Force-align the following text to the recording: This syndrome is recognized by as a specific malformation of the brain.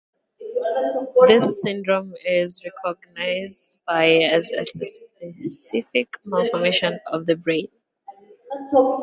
This 1.27 1.61
syndrome 1.61 2.15
is 2.25 2.65
recognized 2.65 3.77
by 3.85 4.05
as 4.31 4.49
a 4.49 4.65
specific 4.65 6.17
malformation 6.25 6.99
of 7.05 7.27
the 7.27 7.35
brain. 7.35 7.67